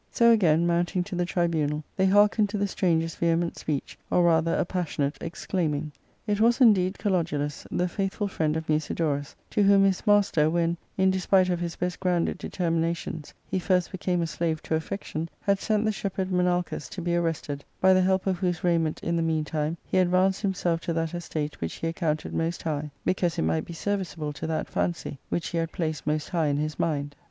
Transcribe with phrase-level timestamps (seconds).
[0.09, 4.55] So again mounting to the tribunal, they hearkened to the stranger's vehement speech, or rather
[4.55, 5.91] appassionate* exclaiming.
[6.25, 11.11] It was indeed Kalodulus, the faithful friend of Musidorus, to whom his master, when, in
[11.11, 15.85] despite of his best grounded determinations, he first became a slave to affection, had sent
[15.85, 19.77] the shepherd Menalcas to be arrested, by the help of whose raiipent in the meantime
[19.85, 23.73] he advanced himself to that estate which he accounted most high, because it might be
[23.73, 27.15] service able to that fancy which he had placed most high in his mind.